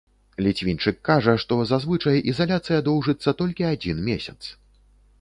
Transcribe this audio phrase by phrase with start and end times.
[0.45, 4.41] Ліцвінчык кажа, што зазвычай ізаляцыя доўжыцца толькі адзін месяц.